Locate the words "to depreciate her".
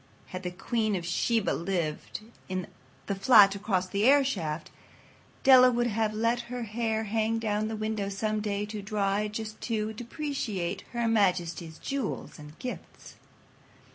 9.61-11.07